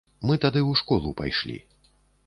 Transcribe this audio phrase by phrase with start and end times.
[0.29, 1.57] Мы тады ў школу пайшлі.